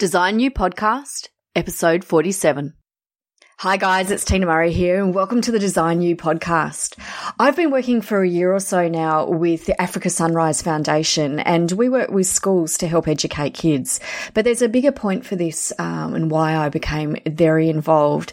[0.00, 2.77] Design You Podcast, episode 47.
[3.62, 6.96] Hi guys, it's Tina Murray here and welcome to the Design You podcast.
[7.40, 11.72] I've been working for a year or so now with the Africa Sunrise Foundation and
[11.72, 13.98] we work with schools to help educate kids.
[14.32, 18.32] But there's a bigger point for this um, and why I became very involved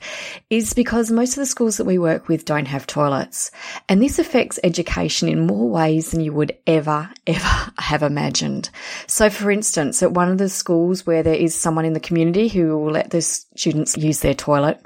[0.52, 3.50] is because most of the schools that we work with don't have toilets.
[3.90, 8.70] And this affects education in more ways than you would ever, ever have imagined.
[9.08, 12.48] So for instance, at one of the schools where there is someone in the community
[12.48, 14.80] who will let the students use their toilet,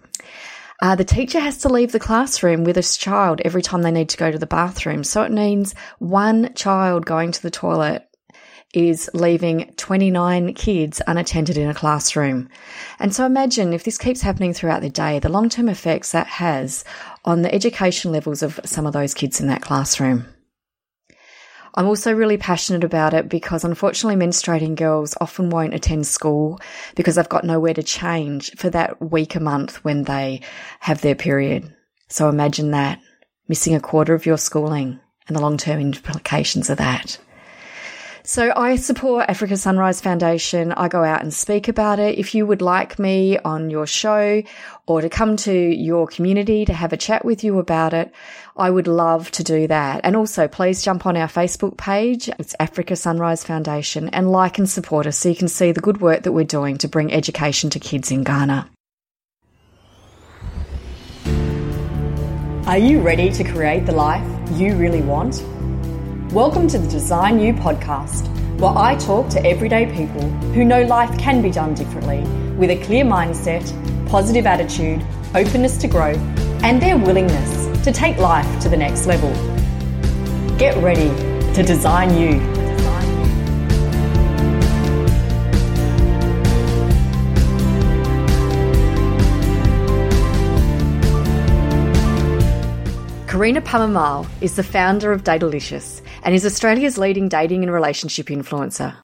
[0.82, 4.10] uh, the teacher has to leave the classroom with a child every time they need
[4.10, 5.04] to go to the bathroom.
[5.04, 8.06] So it means one child going to the toilet
[8.74, 12.48] is leaving 29 kids unattended in a classroom.
[13.00, 16.28] And so imagine if this keeps happening throughout the day, the long term effects that
[16.28, 16.86] has
[17.26, 20.26] on the education levels of some of those kids in that classroom.
[21.76, 26.60] I'm also really passionate about it because unfortunately menstruating girls often won't attend school
[26.96, 30.42] because they've got nowhere to change for that week a month when they
[30.80, 31.74] have their period.
[32.08, 33.00] So imagine that
[33.48, 37.18] missing a quarter of your schooling and the long term implications of that.
[38.30, 40.72] So I support Africa Sunrise Foundation.
[40.72, 42.20] I go out and speak about it.
[42.20, 44.44] If you would like me on your show
[44.86, 48.14] or to come to your community to have a chat with you about it,
[48.56, 50.02] I would love to do that.
[50.04, 52.30] And also please jump on our Facebook page.
[52.38, 56.00] It's Africa Sunrise Foundation and like and support us so you can see the good
[56.00, 58.70] work that we're doing to bring education to kids in Ghana.
[62.68, 65.44] Are you ready to create the life you really want?
[66.34, 68.28] Welcome to the Design You podcast,
[68.60, 72.22] where I talk to everyday people who know life can be done differently
[72.56, 73.66] with a clear mindset,
[74.08, 76.20] positive attitude, openness to growth,
[76.64, 79.32] and their willingness to take life to the next level.
[80.60, 81.10] Get ready
[81.56, 82.40] to design you.
[93.26, 98.96] Karina Pamamal is the founder of Datelicious and is Australia's leading dating and relationship influencer.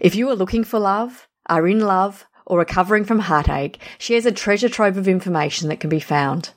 [0.00, 4.26] If you are looking for love, are in love, or recovering from heartache, she has
[4.26, 6.50] a treasure trove of information that can be found.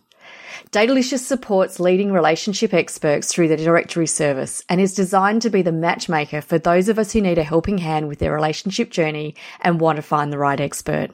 [0.72, 5.72] Datelicious supports leading relationship experts through the directory service and is designed to be the
[5.73, 9.81] matchmaker for those of us who need a helping hand with their relationship journey and
[9.81, 11.12] want to find the right expert.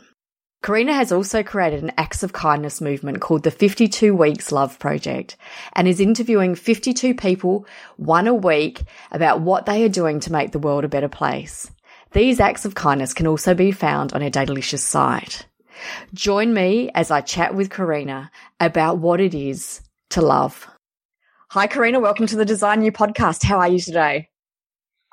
[0.63, 5.37] Karina has also created an acts of kindness movement called the 52 Weeks Love Project
[5.73, 7.65] and is interviewing 52 people,
[7.97, 11.69] one a week, about what they are doing to make the world a better place.
[12.11, 15.45] These acts of kindness can also be found on her Datelicious site.
[16.13, 20.67] Join me as I chat with Karina about what it is to love.
[21.51, 21.99] Hi, Karina.
[21.99, 23.43] Welcome to the Design You podcast.
[23.43, 24.29] How are you today?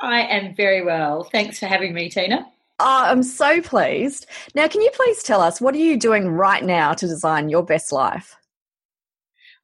[0.00, 1.24] I am very well.
[1.24, 2.46] Thanks for having me, Tina.
[2.80, 4.26] Oh, I'm so pleased.
[4.54, 7.62] Now, can you please tell us what are you doing right now to design your
[7.62, 8.36] best life?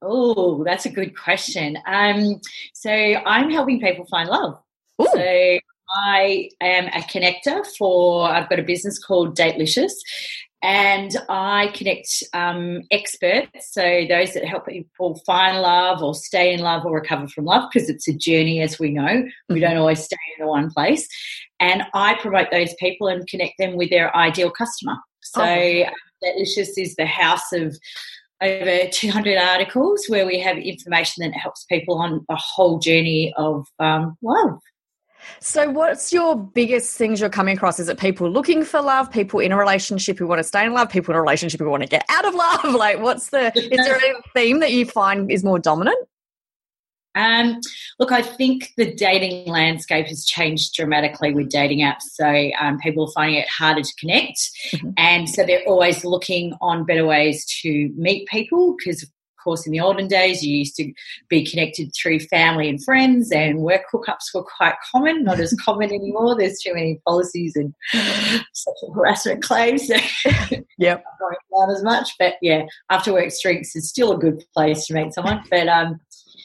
[0.02, 1.76] Oh, that's a good question.
[1.86, 2.40] Um,
[2.72, 4.58] so I'm helping people find love.
[5.02, 5.08] Ooh.
[5.12, 5.58] So
[5.92, 8.30] I am a connector for.
[8.30, 9.92] I've got a business called Datelicious,
[10.62, 16.60] and I connect um, experts, so those that help people find love or stay in
[16.60, 19.24] love or recover from love, because it's a journey, as we know.
[19.48, 19.60] We mm-hmm.
[19.60, 21.08] don't always stay in the one place.
[21.60, 24.96] And I promote those people and connect them with their ideal customer.
[25.22, 25.84] So, oh.
[26.22, 27.78] Datelicious is the house of
[28.42, 33.66] over 200 articles where we have information that helps people on a whole journey of
[33.78, 34.58] um, love.
[35.40, 37.78] So, what's your biggest things you're coming across?
[37.78, 40.72] Is it people looking for love, people in a relationship who want to stay in
[40.72, 42.60] love, people in a relationship who want to get out of love?
[42.80, 45.98] Like, what's the, is there a theme that you find is more dominant?
[47.14, 47.60] Um,
[47.98, 52.02] look, I think the dating landscape has changed dramatically with dating apps.
[52.12, 54.38] So um, people are finding it harder to connect.
[54.72, 54.90] Mm-hmm.
[54.96, 59.10] And so they're always looking on better ways to meet people because, of
[59.42, 60.92] course, in the olden days, you used to
[61.28, 65.90] be connected through family and friends, and work hookups were quite common, not as common
[65.92, 66.36] anymore.
[66.36, 67.74] There's too many policies and
[68.52, 69.88] sexual harassment claims.
[70.78, 71.04] yep.
[71.52, 72.10] Not as much.
[72.18, 75.42] But yeah, after work drinks is still a good place to meet someone.
[75.50, 76.00] But um,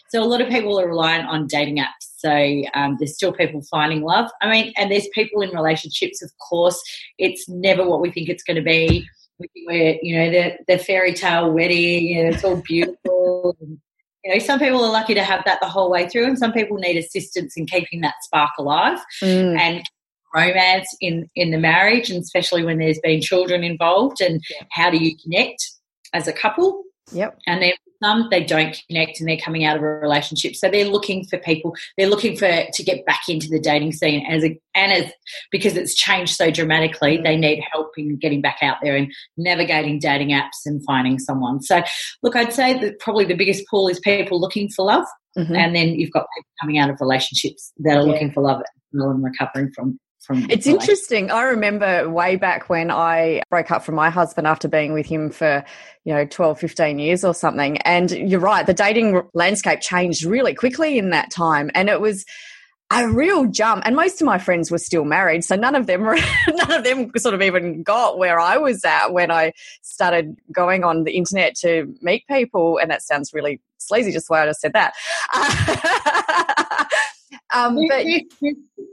[0.10, 2.06] so a lot of people are reliant on dating apps.
[2.18, 4.30] So um, there's still people finding love.
[4.42, 6.22] I mean, and there's people in relationships.
[6.24, 6.82] Of course,
[7.18, 9.08] it's never what we think it's going to be.
[9.40, 13.56] We're, you know, the, the fairy tale wedding, and it's all beautiful.
[13.62, 13.80] and,
[14.24, 16.54] you know, some people are lucky to have that the whole way through, and some
[16.54, 19.58] people need assistance in keeping that spark alive mm.
[19.60, 19.84] and
[20.34, 24.22] romance in in the marriage, and especially when there's been children involved.
[24.22, 24.66] And yeah.
[24.72, 25.70] how do you connect
[26.14, 26.84] as a couple?
[27.12, 27.38] Yep.
[27.48, 27.74] And then
[28.06, 30.56] some they don't connect and they're coming out of a relationship.
[30.56, 34.26] So they're looking for people they're looking for to get back into the dating scene.
[34.26, 35.12] As a, and as
[35.52, 40.00] because it's changed so dramatically they need help in getting back out there and navigating
[40.00, 41.62] dating apps and finding someone.
[41.62, 41.84] So
[42.24, 45.06] look i'd say that probably the biggest pool is people looking for love.
[45.38, 45.56] Mm-hmm.
[45.56, 48.12] and then you've got people coming out of relationships that are yeah.
[48.14, 48.62] looking for love
[48.94, 51.30] and recovering from from it's interesting.
[51.30, 55.30] I remember way back when i broke up from my husband after being with him
[55.30, 55.64] for
[56.04, 57.78] you know 12 15 years or something.
[57.80, 61.70] And you're right the dating landscape changed really quickly in that time.
[61.76, 62.26] And it was
[62.92, 63.84] a real jump.
[63.86, 66.18] And most of my friends were still married so none of them were
[66.48, 70.84] none of them sort of even got where i was at when i started going
[70.84, 72.80] on the internet to meet people.
[72.80, 74.94] And that sounds really sleazy just the way i just said that.
[77.54, 78.06] Um, but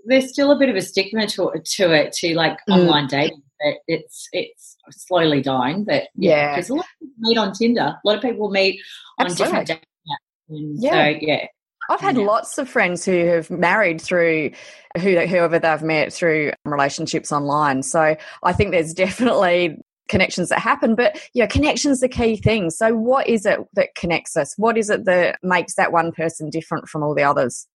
[0.07, 2.79] there's still a bit of a stigma to, to it, to like mm.
[2.79, 3.43] online dating.
[3.61, 5.85] But it's it's slowly dying.
[5.85, 7.81] But yeah, because a lot of people meet on Tinder.
[7.81, 8.81] A lot of people meet
[9.19, 9.65] on Absolutely.
[9.65, 10.75] different dating apps.
[10.79, 10.91] yeah.
[10.91, 11.47] So yeah.
[11.91, 12.25] I've had yeah.
[12.25, 14.53] lots of friends who have married through
[15.01, 17.83] who, whoever they've met through relationships online.
[17.83, 19.79] So I think there's definitely
[20.09, 22.71] connections that happen, but yeah, connection's the key thing.
[22.71, 24.55] So what is it that connects us?
[24.59, 27.67] What is it that makes that one person different from all the others?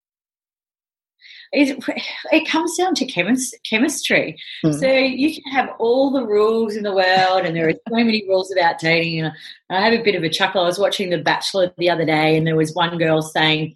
[1.52, 1.84] It,
[2.32, 4.38] it comes down to chemis- chemistry.
[4.66, 4.80] Mm.
[4.80, 8.26] So you can have all the rules in the world, and there are so many
[8.28, 9.22] rules about dating.
[9.22, 9.34] And
[9.70, 10.62] I have a bit of a chuckle.
[10.62, 13.76] I was watching The Bachelor the other day, and there was one girl saying,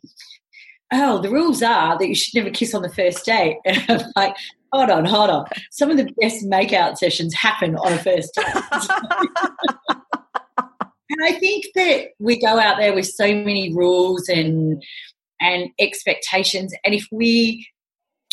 [0.91, 4.11] "Oh, the rules are that you should never kiss on the first date." And I'm
[4.15, 4.35] like,
[4.73, 5.45] "Hold on, hold on.
[5.71, 8.45] Some of the best makeout sessions happen on a first date."
[11.09, 14.83] and I think that we go out there with so many rules and
[15.41, 16.73] and expectations.
[16.85, 17.67] And if we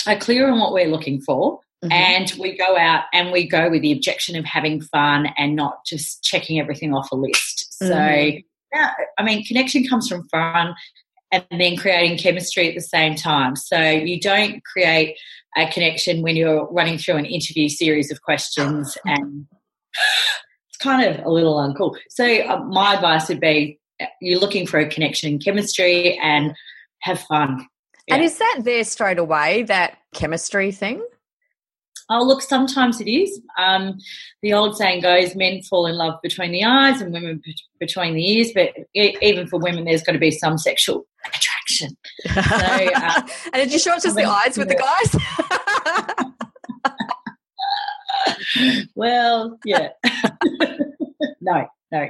[0.07, 1.93] are clear on what we're looking for, Mm-hmm.
[1.93, 5.87] and we go out and we go with the objection of having fun and not
[5.87, 7.77] just checking everything off a list.
[7.81, 7.93] Mm-hmm.
[7.93, 8.41] So,
[8.75, 10.75] yeah, I mean, connection comes from fun
[11.31, 13.55] and then creating chemistry at the same time.
[13.55, 15.17] So, you don't create
[15.57, 19.47] a connection when you're running through an interview series of questions and
[20.69, 21.97] it's kind of a little uncool.
[22.11, 26.57] So, uh, my advice would be uh, you're looking for a connection in chemistry and
[27.01, 27.67] have fun.
[28.07, 28.17] Yeah.
[28.17, 31.05] And is that there straight away, that chemistry thing?
[32.11, 33.39] Oh, look, sometimes it is.
[33.59, 33.99] Um,
[34.41, 37.43] the old saying goes men fall in love between the eyes and women
[37.79, 41.97] between the ears, but even for women, there's got to be some sexual attraction.
[42.25, 42.31] So,
[42.97, 43.23] uh,
[43.53, 45.15] and did you show it just the eyes with the guys?
[48.95, 49.89] well, yeah.
[51.43, 52.09] no, no.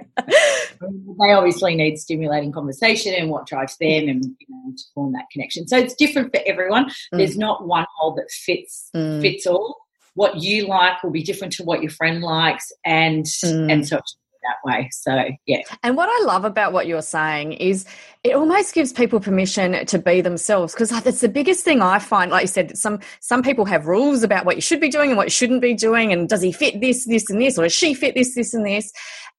[0.80, 5.26] They obviously need stimulating conversation and what drives them and you know, to form that
[5.32, 5.66] connection.
[5.68, 6.86] So it's different for everyone.
[7.12, 7.18] Mm.
[7.18, 9.20] There's not one hole that fits mm.
[9.20, 9.76] fits all.
[10.14, 13.72] What you like will be different to what your friend likes and mm.
[13.72, 14.00] and so
[14.48, 14.88] that way.
[14.92, 15.62] So, yeah.
[15.82, 17.86] And what I love about what you're saying is
[18.24, 22.30] it almost gives people permission to be themselves because that's the biggest thing I find.
[22.30, 25.16] Like you said, some some people have rules about what you should be doing and
[25.16, 27.74] what you shouldn't be doing, and does he fit this, this, and this, or does
[27.74, 28.92] she fit this, this, and this?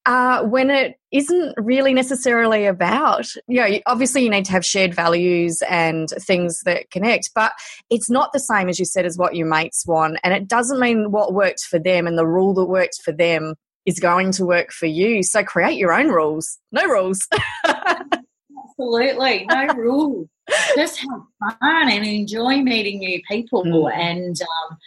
[0.06, 4.94] Uh, when it isn't really necessarily about, you know, obviously you need to have shared
[4.94, 7.51] values and things that connect, but
[7.90, 10.18] it's not the same, as you said, as what your mates want.
[10.24, 13.56] And it doesn't mean what works for them and the rule that works for them
[13.86, 15.24] is going to work for you.
[15.24, 16.60] So create your own rules.
[16.72, 17.28] No rules.
[17.66, 19.46] Absolutely.
[19.50, 20.28] No rules.
[20.75, 23.63] Just have fun and enjoy meeting new people.
[23.63, 23.94] Mm.
[23.94, 24.78] And um,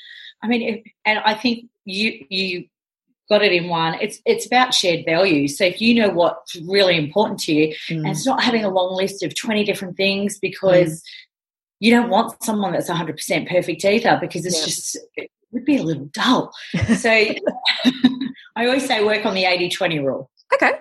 [0.42, 2.64] I mean, and I think you, you,
[3.32, 3.94] got it in one.
[3.94, 5.56] It's it's about shared values.
[5.56, 7.96] So if you know what's really important to you, mm.
[7.96, 11.02] and it's not having a long list of twenty different things because mm.
[11.80, 14.64] you don't want someone that's one hundred percent perfect either because it's yeah.
[14.66, 16.52] just it would be a little dull.
[16.98, 17.10] so
[18.56, 20.30] I always say work on the 80-20 rule.
[20.52, 20.72] Okay.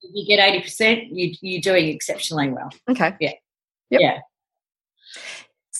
[0.00, 2.70] If you get eighty percent, you you're doing exceptionally well.
[2.90, 3.14] Okay.
[3.20, 3.32] Yeah.
[3.90, 4.00] Yep.
[4.00, 4.18] Yeah.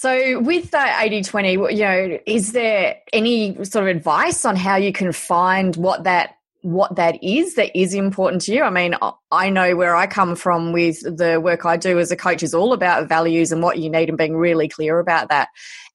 [0.00, 4.76] So, with that 80 20, you know, is there any sort of advice on how
[4.76, 8.62] you can find what that what that is that is important to you.
[8.62, 8.94] I mean,
[9.32, 12.54] I know where I come from with the work I do as a coach is
[12.54, 15.48] all about values and what you need and being really clear about that.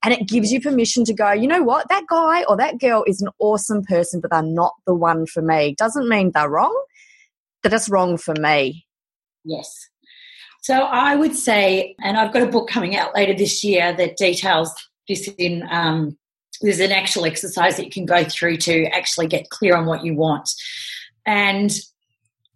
[0.03, 3.05] And it gives you permission to go, you know what, that guy or that girl
[3.07, 5.75] is an awesome person, but they're not the one for me.
[5.77, 6.77] Doesn't mean they're wrong,
[7.62, 8.86] they're just wrong for me.
[9.45, 9.89] Yes.
[10.63, 14.15] So I would say, and I've got a book coming out later this year that
[14.15, 14.74] details
[15.10, 15.67] this in.
[15.70, 16.17] Um,
[16.62, 20.05] there's an actual exercise that you can go through to actually get clear on what
[20.05, 20.50] you want,
[21.25, 21.77] and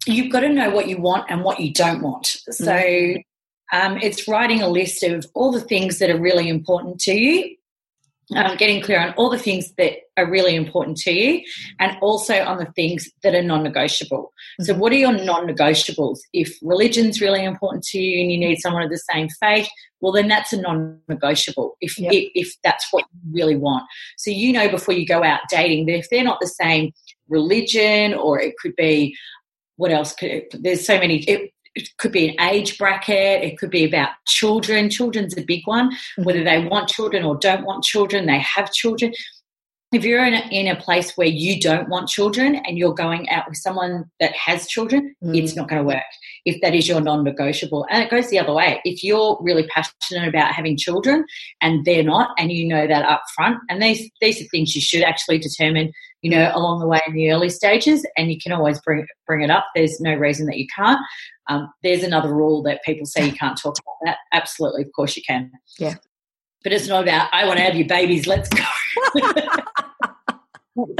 [0.06, 2.38] you've got to know what you want and what you don't want.
[2.50, 3.78] So mm-hmm.
[3.78, 7.57] um, it's writing a list of all the things that are really important to you
[8.36, 11.42] um, getting clear on all the things that are really important to you
[11.78, 14.64] and also on the things that are non-negotiable mm-hmm.
[14.64, 18.82] so what are your non-negotiables if religion's really important to you and you need someone
[18.82, 19.68] of the same faith
[20.00, 22.12] well then that's a non-negotiable if, yep.
[22.12, 23.84] if, if that's what you really want
[24.16, 26.92] so you know before you go out dating that if they're not the same
[27.28, 29.16] religion or it could be
[29.76, 33.70] what else could there's so many it, it could be an age bracket it could
[33.70, 34.90] be about children.
[34.90, 35.90] Children's a big one.
[35.90, 36.24] Mm-hmm.
[36.24, 39.12] whether they want children or don't want children they have children
[39.92, 43.28] if you're in a, in a place where you don't want children and you're going
[43.30, 45.36] out with someone that has children mm.
[45.36, 46.02] it's not going to work
[46.44, 50.28] if that is your non-negotiable and it goes the other way if you're really passionate
[50.28, 51.24] about having children
[51.60, 54.80] and they're not and you know that up front and these these are things you
[54.80, 55.90] should actually determine
[56.22, 59.42] you know along the way in the early stages and you can always bring bring
[59.42, 61.00] it up there's no reason that you can't
[61.50, 65.16] um, there's another rule that people say you can't talk about that absolutely of course
[65.16, 65.94] you can yeah
[66.62, 68.26] but it's not about I want to have your babies.
[68.26, 68.62] Let's go.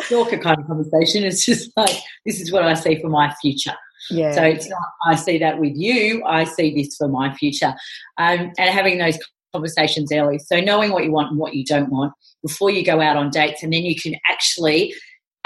[0.02, 1.24] stalker kind of conversation.
[1.24, 3.74] It's just like this is what I see for my future.
[4.10, 4.32] Yeah.
[4.32, 6.24] So it's not I see that with you.
[6.24, 7.74] I see this for my future,
[8.16, 9.18] um, and having those
[9.52, 10.38] conversations early.
[10.38, 13.30] So knowing what you want and what you don't want before you go out on
[13.30, 14.94] dates, and then you can actually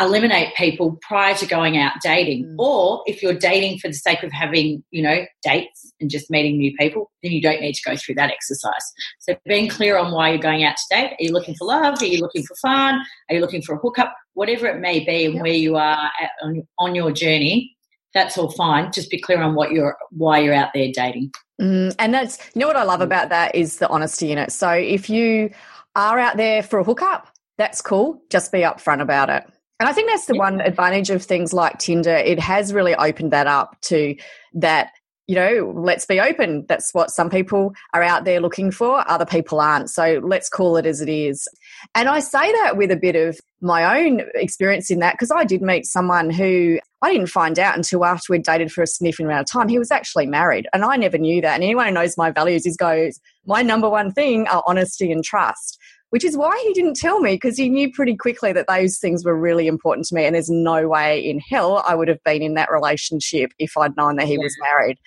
[0.01, 2.45] eliminate people prior to going out dating.
[2.47, 2.57] Mm.
[2.59, 6.59] Or if you're dating for the sake of having, you know, dates and just meeting
[6.59, 8.93] new people, then you don't need to go through that exercise.
[9.21, 11.13] So being clear on why you're going out to date.
[11.13, 12.01] Are you looking for love?
[12.01, 13.01] Are you looking for fun?
[13.29, 14.15] Are you looking for a hookup?
[14.35, 15.43] Whatever it may be and yep.
[15.43, 17.77] where you are at, on, on your journey,
[18.15, 18.93] that's all fine.
[18.93, 21.33] Just be clear on what you're why you're out there dating.
[21.61, 23.05] Mm, and that's you know what I love mm.
[23.05, 24.53] about that is the honesty in it.
[24.53, 25.51] So if you
[25.95, 28.23] are out there for a hookup, that's cool.
[28.31, 29.45] Just be upfront about it.
[29.83, 32.15] And I think that's the one advantage of things like Tinder.
[32.15, 34.15] It has really opened that up to
[34.55, 34.93] that,
[35.27, 36.67] you know, let's be open.
[36.69, 39.91] That's what some people are out there looking for, other people aren't.
[39.91, 41.49] So let's call it as it is.
[41.97, 45.43] And I say that with a bit of my own experience in that because I
[45.43, 49.27] did meet someone who I didn't find out until after we'd dated for a sniffing
[49.27, 49.67] amount of time.
[49.67, 51.55] He was actually married, and I never knew that.
[51.55, 55.25] And anyone who knows my values is goes, my number one thing are honesty and
[55.25, 55.77] trust
[56.13, 59.25] which is why he didn't tell me because he knew pretty quickly that those things
[59.25, 60.27] were really important to me.
[60.27, 63.97] And there's no way in hell I would have been in that relationship if I'd
[63.97, 64.43] known that he yeah.
[64.43, 64.99] was married.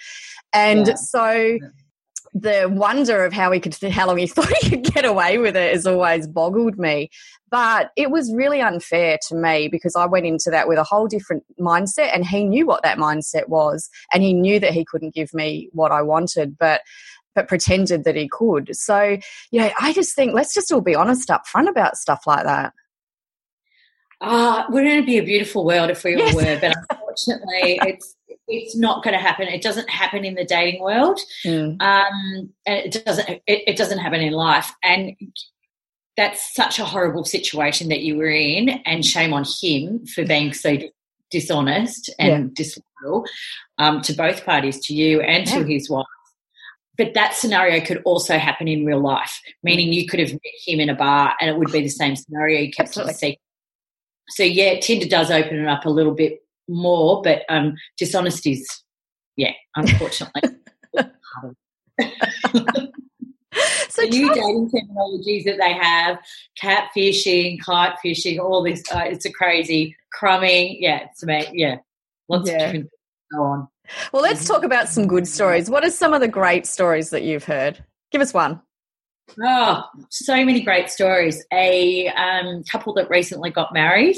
[0.51, 0.95] And yeah.
[0.95, 1.59] so
[2.33, 5.55] the wonder of how he could, how long he thought he could get away with
[5.55, 7.11] it has always boggled me.
[7.51, 11.05] But it was really unfair to me because I went into that with a whole
[11.05, 15.13] different mindset and he knew what that mindset was and he knew that he couldn't
[15.13, 16.57] give me what I wanted.
[16.57, 16.81] But
[17.35, 18.75] but pretended that he could.
[18.75, 19.17] So,
[19.51, 22.45] you know, I just think let's just all be honest up front about stuff like
[22.45, 22.73] that.
[24.21, 26.57] Uh, wouldn't it be a beautiful world if we all were?
[26.59, 28.15] But unfortunately, it's
[28.47, 29.47] it's not going to happen.
[29.47, 31.79] It doesn't happen in the dating world, mm.
[31.81, 34.71] um, and it doesn't it, it doesn't happen in life.
[34.83, 35.15] And
[36.15, 40.53] that's such a horrible situation that you were in, and shame on him for being
[40.53, 40.77] so
[41.29, 42.49] dishonest and yeah.
[42.53, 43.25] disloyal
[43.79, 45.59] um, to both parties, to you and yeah.
[45.59, 46.05] to his wife
[46.97, 50.79] but that scenario could also happen in real life, meaning you could have met him
[50.79, 52.61] in a bar and it would be the same scenario.
[52.61, 53.39] You kept it a secret.
[54.29, 58.83] So yeah, Tinder does open it up a little bit more, but um, dishonesty is,
[59.35, 60.41] yeah, unfortunately.
[63.89, 66.17] so the new dating technologies that they have,
[66.61, 70.77] catfishing, kite fishing, all this, uh, it's a crazy crumbing.
[70.79, 71.59] Yeah, it's amazing.
[71.59, 71.77] Yeah,
[72.29, 72.55] lots yeah.
[72.55, 72.89] of different
[73.31, 73.67] go on.
[74.11, 75.69] Well, let's talk about some good stories.
[75.69, 77.83] What are some of the great stories that you've heard?
[78.11, 78.61] Give us one.
[79.43, 81.43] Oh, so many great stories.
[81.51, 84.17] A um, couple that recently got married,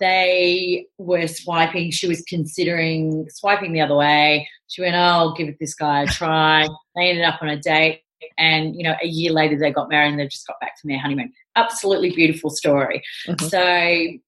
[0.00, 1.90] they were swiping.
[1.90, 4.48] She was considering swiping the other way.
[4.68, 6.68] She went, Oh, I'll give it this guy a try.
[6.94, 8.02] they ended up on a date.
[8.38, 10.88] And, you know, a year later they got married and they just got back from
[10.88, 11.32] their honeymoon.
[11.56, 13.02] Absolutely beautiful story.
[13.28, 13.46] Mm-hmm.
[13.46, 14.18] So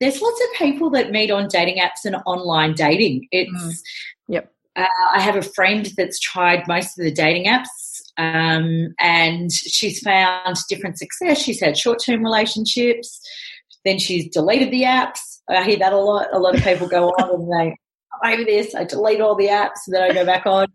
[0.00, 3.28] there's lots of people that meet on dating apps and online dating.
[3.30, 3.74] It's mm.
[4.30, 4.52] Yep.
[4.76, 7.66] Uh, I have a friend that's tried most of the dating apps,
[8.16, 11.38] um, and she's found different success.
[11.38, 13.20] She's had short-term relationships,
[13.84, 15.18] then she's deleted the apps.
[15.48, 16.28] I hear that a lot.
[16.32, 17.76] A lot of people go on and they
[18.24, 18.74] over this.
[18.74, 20.66] I delete all the apps, and then I go back on.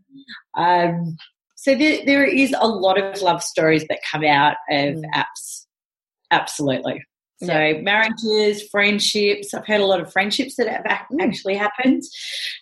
[0.57, 1.15] Um,
[1.55, 5.03] so there, there is a lot of love stories that come out of mm.
[5.13, 5.65] apps.
[6.31, 7.03] Absolutely.
[7.43, 7.81] So yeah.
[7.81, 9.53] marriages, friendships.
[9.53, 10.85] I've heard a lot of friendships that have
[11.19, 12.03] actually happened.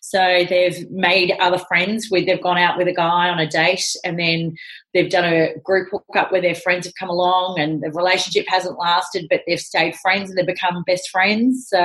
[0.02, 3.96] So they've made other friends where they've gone out with a guy on a date
[4.04, 4.56] and then
[4.94, 8.80] they've done a group hookup where their friends have come along and the relationship hasn't
[8.80, 11.68] lasted, but they've stayed friends and they've become best friends.
[11.70, 11.78] So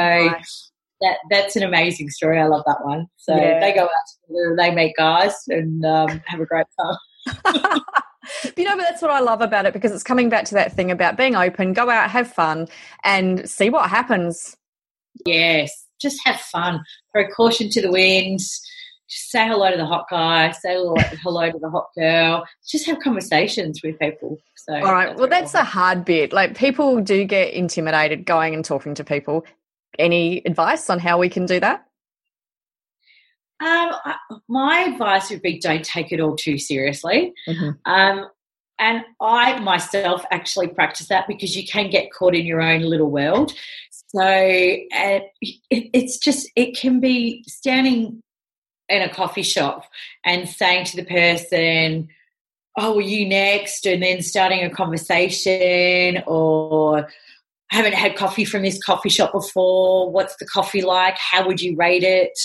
[1.01, 2.41] that that's an amazing story.
[2.41, 3.07] I love that one.
[3.17, 3.61] So yeah.
[3.61, 3.89] they go out
[4.27, 7.81] together, they meet guys and um, have a great time.
[8.57, 10.73] you know, but that's what I love about it because it's coming back to that
[10.73, 12.69] thing about being open, go out, have fun,
[13.05, 14.57] and see what happens.
[15.27, 16.85] Yes, just have fun.
[17.13, 18.41] Throw caution to the wind.
[19.09, 20.51] Just say hello to the hot guy.
[20.51, 20.95] Say hello
[21.51, 22.45] to the hot girl.
[22.69, 24.39] Just have conversations with people.
[24.57, 25.09] So, all right.
[25.09, 26.33] That's well, that's a hard bit.
[26.33, 29.47] Like people do get intimidated going and talking to people.
[29.99, 31.88] Any advice on how we can do that?
[33.61, 33.93] Um,
[34.49, 37.33] my advice would be don't take it all too seriously.
[37.49, 37.71] Mm-hmm.
[37.91, 38.29] Um,
[38.79, 43.11] and I myself actually practice that because you can get caught in your own little
[43.11, 43.53] world.
[43.91, 48.23] So uh, it, it's just, it can be standing
[48.89, 49.85] in a coffee shop
[50.25, 52.09] and saying to the person,
[52.81, 53.87] Oh, are you next?
[53.87, 57.09] And then starting a conversation or
[57.71, 60.11] I haven't had coffee from this coffee shop before.
[60.11, 61.17] What's the coffee like?
[61.19, 62.39] How would you rate it?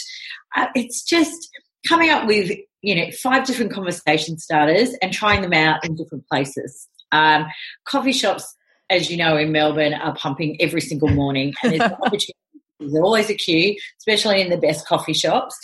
[0.76, 1.50] It's just
[1.88, 6.28] coming up with you know five different conversation starters and trying them out in different
[6.28, 6.88] places.
[7.12, 7.46] Um,
[7.86, 8.56] coffee shops,
[8.90, 12.34] as you know, in Melbourne, are pumping every single morning, and there's opportunities.
[12.80, 15.58] There's always a queue, especially in the best coffee shops.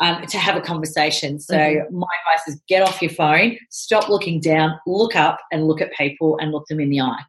[0.00, 1.38] Um, to have a conversation.
[1.38, 1.96] So mm-hmm.
[1.96, 5.92] my advice is get off your phone, stop looking down, look up and look at
[5.92, 7.22] people and look them in the eye.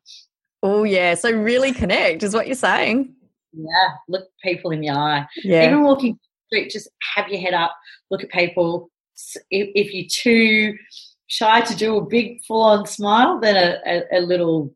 [0.63, 3.13] Oh yeah, so really connect is what you're saying.
[3.53, 5.27] Yeah, look people in the eye.
[5.43, 5.67] Yeah.
[5.67, 6.17] Even walking
[6.51, 7.75] just have your head up,
[8.09, 8.89] look at people.
[9.49, 10.77] If, if you're too
[11.27, 14.73] shy to do a big full on smile, then a, a, a, little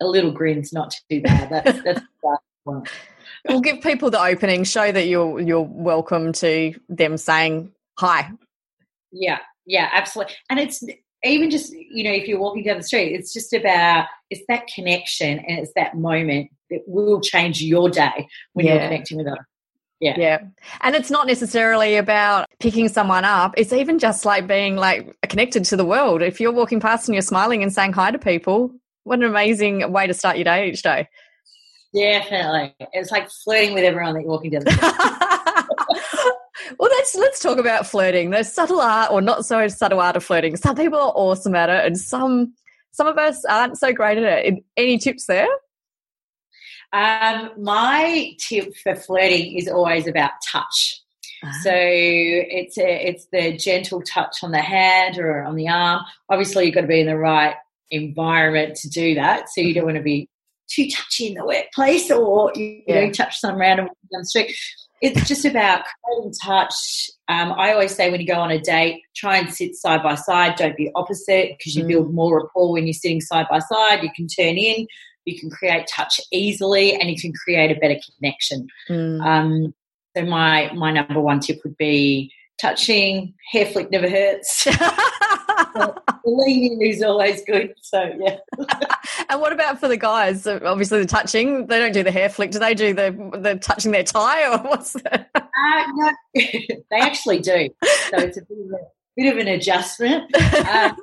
[0.00, 1.50] a little grin's not too bad.
[1.50, 2.00] That's that's
[3.48, 8.30] We'll give people the opening, show that you're you're welcome to them saying hi.
[9.12, 10.34] Yeah, yeah, absolutely.
[10.50, 10.82] And it's
[11.24, 14.66] even just you know if you're walking down the street, it's just about it's that
[14.66, 18.74] connection and it's that moment that will change your day when yeah.
[18.74, 19.46] you're connecting with others.
[20.00, 20.14] Yeah.
[20.18, 20.38] Yeah.
[20.82, 23.54] And it's not necessarily about picking someone up.
[23.56, 26.22] It's even just like being like connected to the world.
[26.22, 28.72] If you're walking past and you're smiling and saying hi to people,
[29.04, 31.08] what an amazing way to start your day each day.
[31.94, 32.74] Definitely.
[32.92, 36.36] It's like flirting with everyone that you're walking down the street.
[36.78, 38.30] well, let's let's talk about flirting.
[38.30, 40.56] The subtle art or not so subtle art of flirting.
[40.56, 42.52] Some people are awesome at it and some
[42.92, 44.64] some of us aren't so great at it.
[44.76, 45.48] Any tips there?
[46.96, 51.02] Um, my tip for flirting is always about touch.
[51.42, 51.52] Uh-huh.
[51.62, 56.00] So it's a, it's the gentle touch on the hand or on the arm.
[56.30, 57.54] Obviously, you've got to be in the right
[57.90, 59.50] environment to do that.
[59.50, 60.30] So you don't want to be
[60.68, 63.04] too touchy in the workplace or you, yeah.
[63.04, 64.56] know touch some random down the street.
[65.02, 67.10] It's just about creating touch.
[67.28, 70.14] Um, I always say when you go on a date, try and sit side by
[70.14, 70.56] side.
[70.56, 71.88] Don't be opposite because you mm.
[71.88, 74.02] build more rapport when you're sitting side by side.
[74.02, 74.86] You can turn in
[75.26, 78.66] you can create touch easily and you can create a better connection.
[78.88, 79.26] Mm.
[79.26, 79.74] Um,
[80.16, 83.34] so my my number one tip would be touching.
[83.52, 84.66] Hair flick never hurts.
[86.24, 87.74] Leaning is always good.
[87.82, 88.36] So yeah.
[89.28, 90.44] and what about for the guys?
[90.44, 91.66] So obviously the touching.
[91.66, 92.52] They don't do the hair flick.
[92.52, 95.30] Do they do the the touching their tie or what's that?
[95.58, 97.70] Uh, no, they actually do.
[97.82, 98.78] So it's a bit of, a,
[99.16, 100.32] bit of an adjustment.
[100.68, 100.96] Um,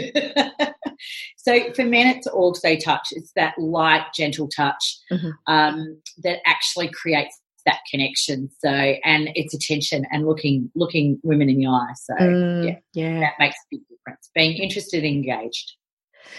[1.36, 3.08] so for men, it's also touch.
[3.12, 5.30] It's that light, gentle touch mm-hmm.
[5.46, 8.50] um, that actually creates that connection.
[8.58, 11.94] So and it's attention and looking looking women in the eye.
[11.94, 14.30] So mm, yeah, yeah, that makes a big difference.
[14.34, 15.74] Being interested, engaged.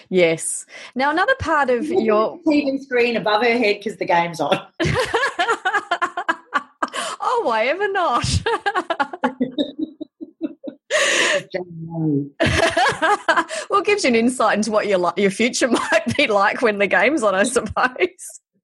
[0.09, 0.65] Yes.
[0.95, 4.59] Now another part of your TV screen above her head because the game's on.
[7.19, 8.41] oh, why ever not?
[13.69, 16.79] well, it gives you an insight into what your your future might be like when
[16.79, 17.71] the game's on, I suppose.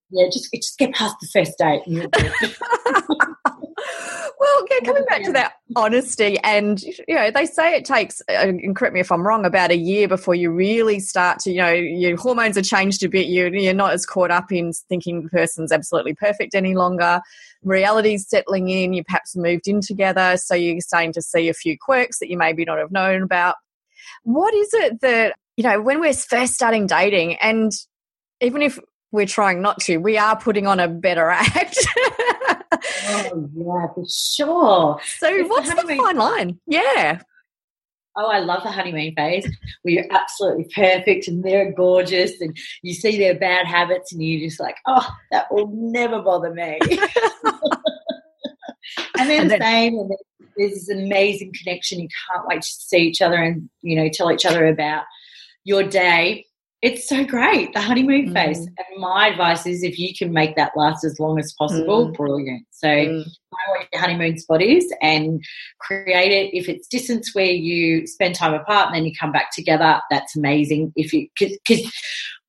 [0.09, 1.83] Yeah, just just get past the first date.
[4.39, 8.33] well, yeah, coming back to that honesty, and you know, they say it takes, uh,
[8.33, 11.61] and correct me if I'm wrong, about a year before you really start to, you
[11.61, 13.27] know, your hormones are changed a bit.
[13.27, 17.21] You you're not as caught up in thinking the person's absolutely perfect any longer
[17.63, 21.77] reality's settling in, you perhaps moved in together, so you're starting to see a few
[21.79, 23.55] quirks that you maybe not have known about.
[24.23, 27.71] What is it that, you know, when we're first starting dating, and
[28.41, 28.79] even if
[29.11, 31.77] we're trying not to, we are putting on a better act.
[32.49, 34.99] Oh, yeah, for sure.
[35.17, 36.59] So, it's what's the, the fine line?
[36.67, 37.21] Yeah
[38.17, 39.45] oh, I love the honeymoon phase
[39.83, 44.47] where you're absolutely perfect and they're gorgeous and you see their bad habits and you're
[44.47, 46.79] just like, oh, that will never bother me.
[49.17, 50.11] and they're and the then, same and
[50.57, 51.99] there's this amazing connection.
[51.99, 55.03] You can't wait to see each other and, you know, tell each other about
[55.63, 56.45] your day.
[56.87, 58.33] It's so great, the honeymoon mm.
[58.33, 58.59] phase.
[58.59, 62.15] And my advice is if you can make that last as long as possible, mm.
[62.15, 62.65] brilliant.
[62.71, 63.25] So mm.
[63.25, 65.43] know what your honeymoon spot is and
[65.79, 66.57] create it.
[66.57, 70.37] If it's distance where you spend time apart and then you come back together, that's
[70.37, 70.93] amazing.
[70.95, 71.91] If you because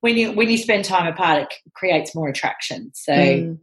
[0.01, 2.93] when you when you spend time apart, it creates more attraction.
[2.95, 3.13] So.
[3.13, 3.59] Mm.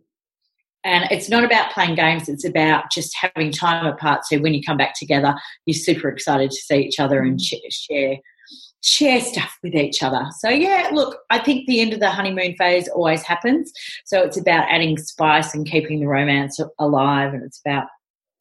[0.88, 4.24] And it's not about playing games, it's about just having time apart.
[4.26, 5.34] So when you come back together,
[5.66, 7.72] you're super excited to see each other and mm.
[7.72, 8.20] share
[8.86, 10.28] share stuff with each other.
[10.40, 13.72] So yeah, look, I think the end of the honeymoon phase always happens.
[14.06, 17.88] So it's about adding spice and keeping the romance alive and it's about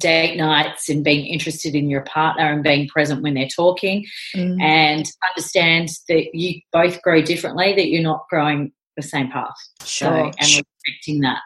[0.00, 4.04] date nights and being interested in your partner and being present when they're talking
[4.36, 4.60] mm.
[4.60, 9.54] and understand that you both grow differently, that you're not growing the same path.
[9.82, 10.08] Sure.
[10.08, 11.40] So, and respecting that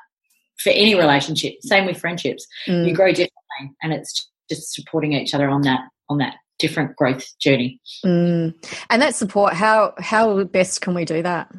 [0.58, 1.54] for any relationship.
[1.60, 2.44] Same with friendships.
[2.66, 2.88] Mm.
[2.88, 7.38] You grow differently and it's just supporting each other on that on that different growth
[7.38, 7.80] journey.
[8.04, 8.54] Mm.
[8.90, 11.50] And that support, how how best can we do that?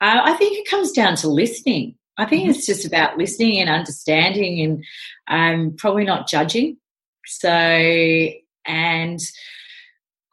[0.00, 1.96] Uh, I think it comes down to listening.
[2.18, 2.50] I think mm-hmm.
[2.50, 4.84] it's just about listening and understanding, and
[5.28, 6.78] um, probably not judging.
[7.26, 9.20] So, and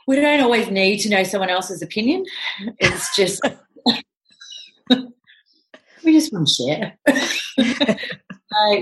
[0.07, 2.25] we don't always need to know someone else's opinion.
[2.79, 3.41] It's just
[6.03, 6.97] we just want to share.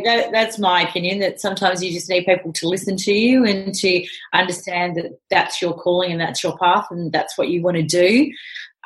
[0.03, 1.19] That, that's my opinion.
[1.19, 5.61] That sometimes you just need people to listen to you and to understand that that's
[5.61, 8.31] your calling and that's your path and that's what you want to do.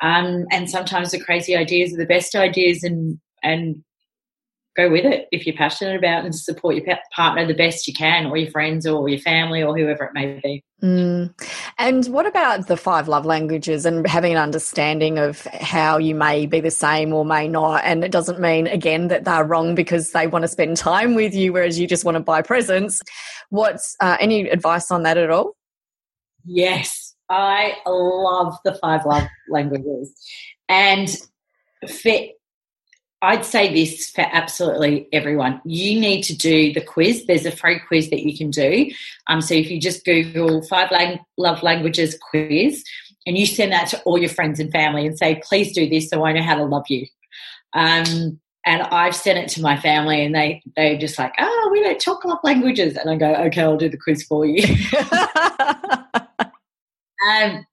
[0.02, 3.82] Um, and sometimes the crazy ideas are the best ideas, and and
[4.76, 8.26] go with it if you're passionate about and support your partner the best you can,
[8.26, 10.62] or your friends, or your family, or whoever it may be.
[10.82, 11.34] Mm.
[11.78, 16.46] And what about the five love languages and having an understanding of how you may
[16.46, 17.82] be the same or may not?
[17.84, 21.34] And it doesn't mean, again, that they're wrong because they want to spend time with
[21.34, 23.00] you, whereas you just want to buy presents.
[23.48, 25.56] What's uh, any advice on that at all?
[26.44, 30.14] Yes, I love the five love languages.
[30.68, 31.08] And
[31.88, 32.12] for
[33.22, 35.60] I'd say this for absolutely everyone.
[35.64, 37.24] You need to do the quiz.
[37.26, 38.90] There's a free quiz that you can do.
[39.26, 42.84] Um, so if you just Google five lang- love languages quiz
[43.26, 46.10] and you send that to all your friends and family and say, please do this
[46.10, 47.06] so I know how to love you.
[47.72, 51.82] Um, and I've sent it to my family and they, they're just like, oh, we
[51.82, 52.96] don't talk love languages.
[52.96, 54.62] And I go, okay, I'll do the quiz for you.
[57.30, 57.66] um,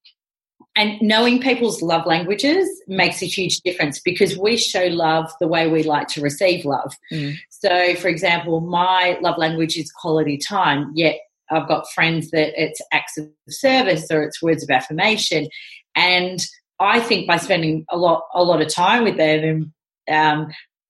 [0.75, 5.67] and knowing people's love languages makes a huge difference because we show love the way
[5.67, 6.95] we like to receive love.
[7.11, 7.35] Mm.
[7.49, 11.17] So, for example, my love language is quality time, yet
[11.51, 15.47] I've got friends that it's acts of service or it's words of affirmation.
[15.95, 16.39] And
[16.79, 19.73] I think by spending a lot a lot of time with them,
[20.11, 20.47] um,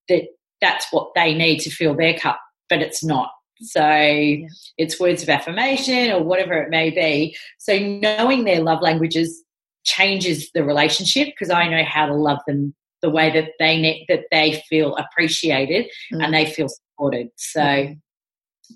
[0.08, 0.22] that
[0.62, 3.30] that's what they need to fill their cup, but it's not.
[3.60, 4.46] So yeah.
[4.78, 7.36] it's words of affirmation or whatever it may be.
[7.58, 9.43] So knowing their love languages
[9.84, 14.06] changes the relationship because I know how to love them the way that they ne-
[14.08, 16.24] that they feel appreciated mm.
[16.24, 17.28] and they feel supported.
[17.36, 18.00] So, mm.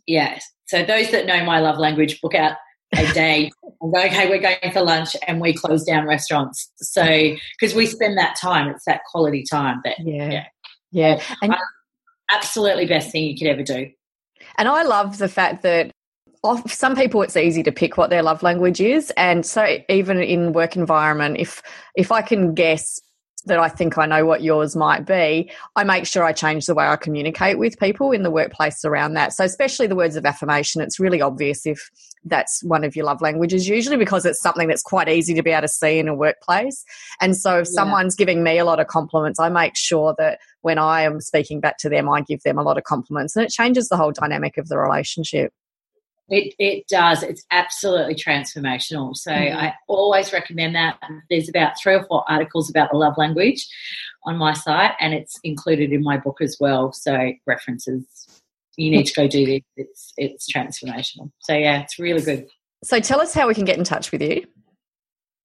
[0.06, 0.38] yeah.
[0.66, 2.56] So those that know my love language, book out
[2.94, 6.70] a day and go, okay, we're going for lunch and we close down restaurants.
[6.76, 7.04] So,
[7.58, 10.30] because we spend that time, it's that quality time that, yeah.
[10.30, 10.44] Yeah.
[10.90, 11.22] yeah.
[11.42, 11.54] And
[12.30, 13.90] absolutely best thing you could ever do.
[14.56, 15.90] And I love the fact that
[16.66, 20.52] some people it's easy to pick what their love language is and so even in
[20.52, 21.62] work environment if
[21.96, 23.00] if i can guess
[23.48, 26.74] that I think I know what yours might be, I make sure I change the
[26.74, 29.32] way I communicate with people in the workplace around that.
[29.32, 31.90] So, especially the words of affirmation, it's really obvious if
[32.24, 35.50] that's one of your love languages, usually because it's something that's quite easy to be
[35.50, 36.84] able to see in a workplace.
[37.20, 37.74] And so, if yeah.
[37.74, 41.60] someone's giving me a lot of compliments, I make sure that when I am speaking
[41.60, 44.12] back to them, I give them a lot of compliments and it changes the whole
[44.12, 45.52] dynamic of the relationship.
[46.28, 47.22] It, it does.
[47.22, 49.16] It's absolutely transformational.
[49.16, 49.58] So mm-hmm.
[49.58, 50.98] I always recommend that.
[51.30, 53.66] There's about three or four articles about the love language
[54.24, 56.92] on my site, and it's included in my book as well.
[56.92, 58.04] So references.
[58.76, 59.62] You need to go do this.
[59.76, 61.32] It's it's transformational.
[61.40, 62.46] So yeah, it's really good.
[62.84, 64.46] So tell us how we can get in touch with you.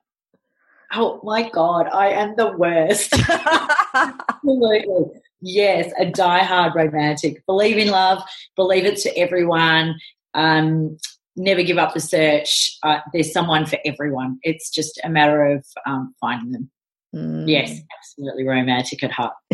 [0.93, 3.13] Oh my God, I am the worst.
[3.93, 5.21] Absolutely.
[5.41, 7.45] Yes, a die-hard romantic.
[7.45, 8.23] Believe in love,
[8.55, 9.95] believe it to everyone.
[10.33, 10.97] Um,
[11.35, 12.77] never give up the search.
[12.83, 14.39] Uh, there's someone for everyone.
[14.43, 16.69] It's just a matter of um, finding them.
[17.15, 17.47] Mm.
[17.47, 19.33] Yes, absolutely romantic at heart.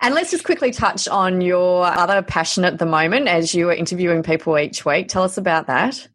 [0.00, 3.74] and let's just quickly touch on your other passion at the moment as you are
[3.74, 5.08] interviewing people each week.
[5.08, 6.06] Tell us about that.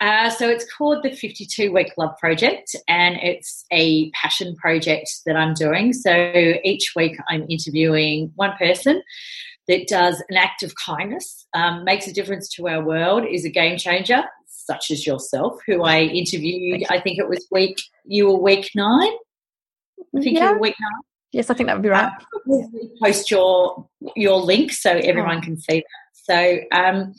[0.00, 5.36] Uh, so it's called the 52 Week Love Project, and it's a passion project that
[5.36, 5.92] I'm doing.
[5.92, 9.02] So each week I'm interviewing one person
[9.68, 13.50] that does an act of kindness, um, makes a difference to our world, is a
[13.50, 16.84] game changer, such as yourself, who I interviewed.
[16.88, 19.12] I think it was week you were week nine.
[20.16, 20.48] I think yeah.
[20.48, 21.02] you were week nine.
[21.32, 22.10] Yes, I think that would be right.
[22.50, 22.56] Uh,
[23.02, 23.86] post your
[24.16, 25.42] your link so everyone oh.
[25.42, 26.09] can see that.
[26.30, 27.12] So, um,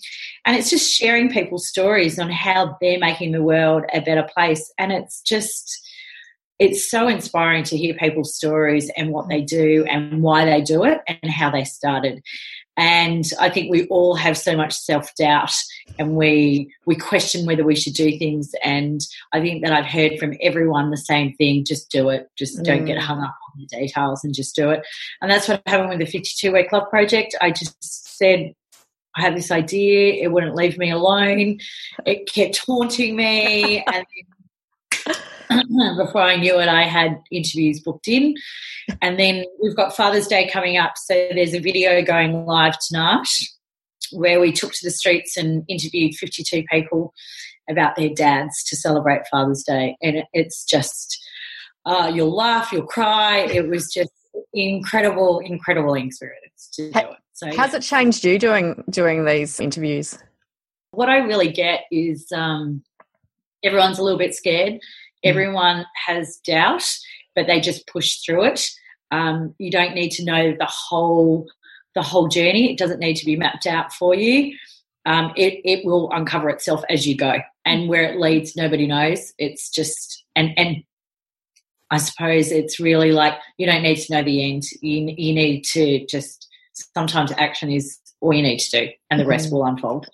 [0.46, 4.72] and it's just sharing people's stories on how they're making the world a better place.
[4.78, 5.86] And it's just,
[6.60, 10.86] it's so inspiring to hear people's stories and what they do and why they do
[10.86, 12.24] it and how they started.
[12.78, 15.54] And I think we all have so much self doubt
[16.00, 18.52] and we we question whether we should do things.
[18.64, 19.02] And
[19.34, 22.64] I think that I've heard from everyone the same thing: just do it, just mm.
[22.64, 23.02] don't get mm.
[23.02, 24.88] hung up on the details and just do it.
[25.22, 27.36] And that's what happened with the 52 Week Love Project.
[27.42, 28.54] I just said,
[29.16, 31.60] I had this idea, it wouldn't leave me alone.
[32.06, 33.84] It kept haunting me.
[33.88, 34.06] and
[35.98, 38.36] before I knew it, I had interviews booked in.
[39.02, 40.94] And then we've got Father's Day coming up.
[40.98, 43.28] So there's a video going live tonight
[44.12, 47.14] where we took to the streets and interviewed 52 people
[47.70, 49.98] about their dads to celebrate Father's Day.
[50.02, 51.18] And it's just,
[51.86, 53.40] uh, you'll laugh, you'll cry.
[53.40, 54.12] It was just
[54.54, 57.21] incredible, incredible experience to do it.
[57.42, 60.16] So how's it changed you doing doing these interviews?
[60.92, 62.84] What I really get is um,
[63.64, 64.74] everyone's a little bit scared.
[64.74, 64.80] Mm.
[65.24, 66.88] Everyone has doubt,
[67.36, 68.70] but they just push through it.
[69.10, 71.48] Um, you don't need to know the whole
[71.96, 72.72] the whole journey.
[72.72, 74.56] It doesn't need to be mapped out for you.
[75.08, 79.34] Um, it it will uncover itself as you go, and where it leads, nobody knows.
[79.40, 80.84] It's just and and
[81.90, 84.62] I suppose it's really like you don't need to know the end.
[84.84, 89.26] You you need to just sometimes action is all you need to do, and the
[89.26, 89.56] rest mm-hmm.
[89.56, 90.08] will unfold.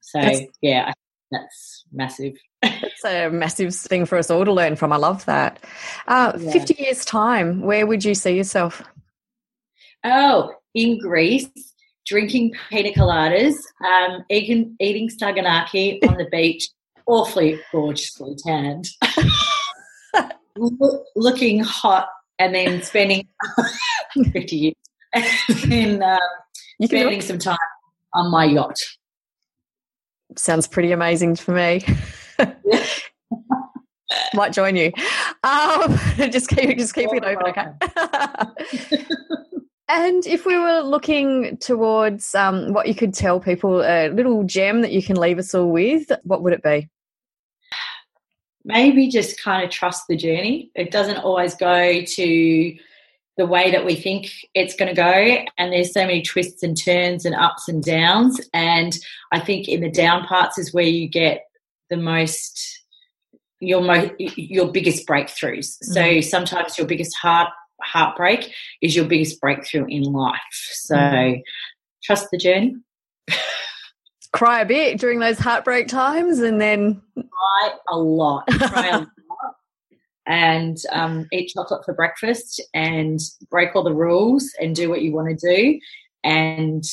[0.00, 0.92] So that's, yeah,
[1.30, 2.34] that's massive.
[2.64, 4.92] It's a massive thing for us all to learn from.
[4.92, 5.58] I love that.
[6.06, 6.52] Uh, yeah.
[6.52, 8.82] Fifty years time, where would you see yourself?
[10.04, 11.48] Oh, in Greece,
[12.06, 16.68] drinking pina coladas, um, eating eating saganaki on the beach,
[17.06, 18.88] awfully gorgeously tanned,
[21.16, 23.26] looking hot, and then spending
[24.32, 24.74] fifty years
[25.70, 26.18] and uh,
[26.82, 27.56] spending some time
[28.14, 28.78] on my yacht.
[30.36, 31.84] Sounds pretty amazing for me.
[34.34, 34.92] Might join you.
[35.42, 35.98] Um,
[36.30, 37.66] just keep just keep it open, okay?
[39.88, 44.80] and if we were looking towards um, what you could tell people, a little gem
[44.82, 46.88] that you can leave us all with, what would it be?
[48.64, 50.70] Maybe just kind of trust the journey.
[50.74, 52.76] It doesn't always go to
[53.36, 56.76] the way that we think it's going to go and there's so many twists and
[56.76, 58.98] turns and ups and downs and
[59.32, 61.44] i think in the down parts is where you get
[61.90, 62.82] the most
[63.60, 65.92] your most your biggest breakthroughs mm-hmm.
[65.92, 67.48] so sometimes your biggest heart
[67.80, 71.40] heartbreak is your biggest breakthrough in life so mm-hmm.
[72.02, 72.76] trust the journey
[74.32, 79.06] cry a bit during those heartbreak times and then cry a lot cry a
[80.26, 85.12] and um, eat chocolate for breakfast and break all the rules and do what you
[85.12, 85.80] want to do
[86.24, 86.84] and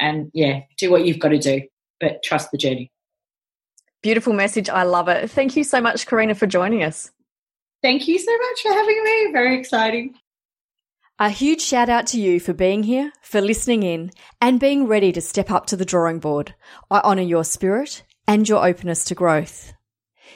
[0.00, 1.62] and yeah do what you've got to do
[2.00, 2.90] but trust the journey.
[4.02, 4.70] Beautiful message.
[4.70, 5.30] I love it.
[5.30, 7.10] Thank you so much karina for joining us.
[7.82, 9.32] Thank you so much for having me.
[9.32, 10.14] Very exciting.
[11.18, 14.10] A huge shout out to you for being here, for listening in,
[14.40, 16.54] and being ready to step up to the drawing board.
[16.90, 19.74] I honour your spirit and your openness to growth.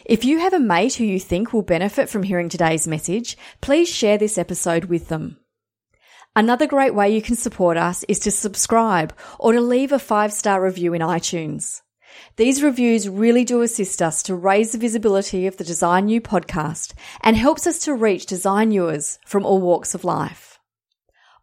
[0.04, 3.88] If you have a mate who you think will benefit from hearing today's message, please
[3.88, 5.38] share this episode with them.
[6.36, 10.32] Another great way you can support us is to subscribe or to leave a five
[10.32, 11.80] star review in iTunes.
[12.36, 16.94] These reviews really do assist us to raise the visibility of the Design You podcast
[17.22, 20.58] and helps us to reach design viewers from all walks of life.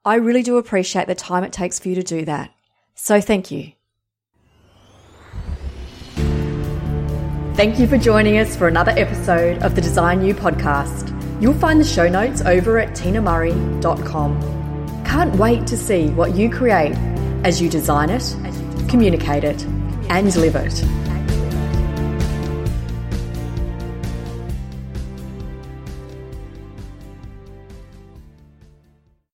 [0.04, 2.52] I really do appreciate the time it takes for you to do that.
[2.96, 3.74] So thank you.
[7.56, 11.12] Thank you for joining us for another episode of the Design You podcast.
[11.42, 15.04] You'll find the show notes over at tinamurray.com.
[15.06, 16.94] Can't wait to see what you create
[17.44, 18.24] as you design it,
[18.88, 19.62] communicate it,
[20.10, 20.82] and live it.